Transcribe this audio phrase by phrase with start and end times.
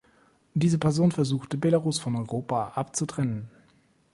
[0.55, 3.51] Diese Person versucht, Belarus von Europa abzutrennen.